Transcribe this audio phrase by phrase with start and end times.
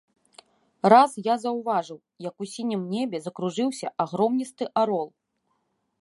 [0.93, 1.99] Раз я заўважыў,
[2.29, 5.07] як у сінім небе закружыўся агромністы арол.